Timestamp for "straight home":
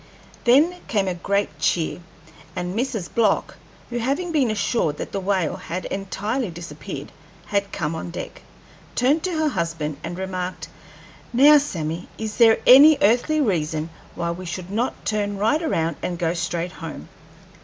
16.33-17.07